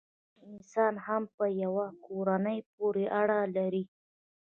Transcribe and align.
عقلمن 0.03 0.43
انسان 0.51 0.93
هم 1.05 1.23
په 1.35 1.45
یوه 1.63 1.85
کورنۍ 2.05 2.59
پورې 2.75 3.05
اړه 3.19 3.39
لري. 3.55 3.83